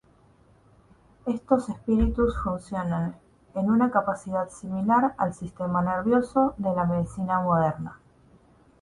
Estos 1.27 1.69
espíritus 1.69 2.35
funcionan 2.43 3.15
en 3.53 3.65
una 3.69 3.91
capacidad 3.91 4.49
similar 4.49 5.13
al 5.19 5.35
sistema 5.35 5.83
nervioso 5.83 6.55
de 6.57 6.73
la 6.73 6.85
medicina 6.85 7.39
moderna. 7.39 7.99